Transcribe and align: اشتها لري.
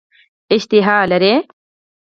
اشتها 0.55 1.05
لري. 1.05 1.35